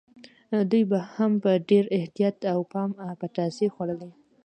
دوی 0.71 0.83
به 0.91 0.99
هم 1.15 1.31
په 1.43 1.51
ډېر 1.69 1.85
احتیاط 1.97 2.37
او 2.53 2.59
پام 2.71 2.89
پتاسې 3.21 3.65
خوړلې. 3.73 4.11